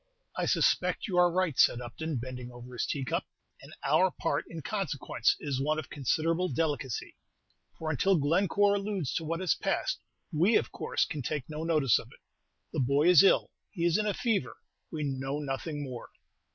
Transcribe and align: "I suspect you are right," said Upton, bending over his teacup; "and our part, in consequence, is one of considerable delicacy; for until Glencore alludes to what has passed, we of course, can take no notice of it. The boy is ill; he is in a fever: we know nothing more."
"I 0.35 0.47
suspect 0.47 1.07
you 1.07 1.17
are 1.19 1.31
right," 1.31 1.59
said 1.59 1.79
Upton, 1.79 2.17
bending 2.17 2.51
over 2.51 2.73
his 2.73 2.87
teacup; 2.87 3.27
"and 3.61 3.71
our 3.83 4.09
part, 4.09 4.45
in 4.49 4.63
consequence, 4.63 5.35
is 5.39 5.61
one 5.61 5.77
of 5.77 5.91
considerable 5.91 6.49
delicacy; 6.49 7.17
for 7.77 7.91
until 7.91 8.17
Glencore 8.17 8.73
alludes 8.77 9.13
to 9.13 9.23
what 9.23 9.41
has 9.41 9.53
passed, 9.53 9.99
we 10.33 10.55
of 10.55 10.71
course, 10.71 11.05
can 11.05 11.21
take 11.21 11.43
no 11.49 11.63
notice 11.63 11.99
of 11.99 12.07
it. 12.11 12.19
The 12.73 12.79
boy 12.79 13.09
is 13.09 13.21
ill; 13.21 13.51
he 13.69 13.85
is 13.85 13.95
in 13.99 14.07
a 14.07 14.13
fever: 14.15 14.57
we 14.91 15.03
know 15.03 15.37
nothing 15.37 15.83
more." 15.83 16.09